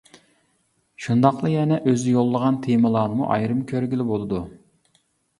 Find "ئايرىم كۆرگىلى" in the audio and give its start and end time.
3.35-4.07